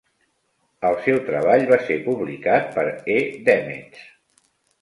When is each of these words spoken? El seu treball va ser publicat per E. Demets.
El 0.89 0.95
seu 1.07 1.19
treball 1.27 1.65
va 1.73 1.79
ser 1.89 1.99
publicat 2.07 2.73
per 2.79 2.87
E. 3.17 3.19
Demets. 3.51 4.09